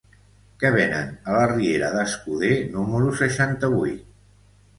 Què 0.61 0.69
venen 0.75 1.11
a 1.25 1.35
la 1.35 1.43
riera 1.51 1.89
d'Escuder 1.99 2.51
número 2.79 3.13
seixanta-vuit? 3.21 4.03